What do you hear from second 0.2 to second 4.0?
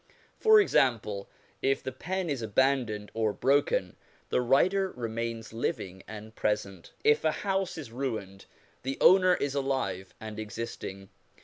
For example, if the pen is abandoned or broken,